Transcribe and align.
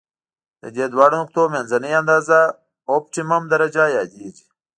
د 0.61 0.63
دې 0.75 0.85
دواړو 0.93 1.15
نقطو 1.21 1.41
منځنۍ 1.55 1.91
اندازه 2.01 2.39
اؤپټیمم 2.91 3.43
درجه 3.53 3.83
یادیږي. 3.97 4.45